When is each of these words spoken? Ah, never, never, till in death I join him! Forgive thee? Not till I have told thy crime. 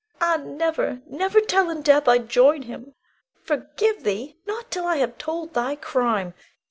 Ah, 0.19 0.41
never, 0.43 1.03
never, 1.05 1.39
till 1.39 1.69
in 1.69 1.83
death 1.83 2.07
I 2.07 2.17
join 2.17 2.63
him! 2.63 2.95
Forgive 3.43 4.01
thee? 4.03 4.35
Not 4.47 4.71
till 4.71 4.87
I 4.87 4.95
have 4.97 5.19
told 5.19 5.53
thy 5.53 5.75
crime. 5.75 6.33